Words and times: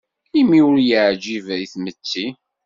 Imi 0.39 0.59
ur 0.69 0.77
yeɛjib 0.89 1.47
i 1.63 1.65
tmetti. 1.73 2.27